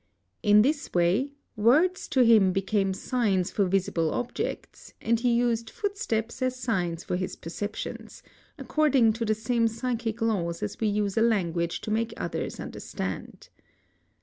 In 0.41 0.63
this 0.63 0.89
waiy 0.89 1.29
words 1.55 2.07
to 2.07 2.21
hhn 2.23 2.51
became 2.53 2.91
signs 2.91 3.51
for 3.51 3.65
'visible 3.65 4.11
objects, 4.11 4.95
and 4.99 5.19
he 5.19 5.31
used 5.31 5.69
footsteps 5.69 6.41
as 6.41 6.55
signs 6.55 7.03
for 7.03 7.17
his 7.17 7.35
perceptions, 7.35 8.23
according 8.57 9.13
to 9.13 9.25
the 9.25 9.35
same 9.35 9.67
psychic 9.67 10.19
laws 10.19 10.63
as 10.63 10.79
we 10.79 10.87
use 10.87 11.17
a 11.17 11.21
language 11.21 11.81
to 11.81 11.91
make 11.91 12.15
others 12.17 12.59
understand.' 12.59 13.49